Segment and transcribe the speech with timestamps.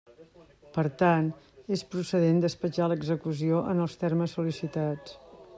[0.77, 1.27] Per tant,
[1.77, 5.19] és procedent despatxar l'execució en els termes sol·licitats.